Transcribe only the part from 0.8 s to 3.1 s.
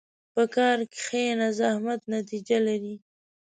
کښېنه، زحمت نتیجه لري.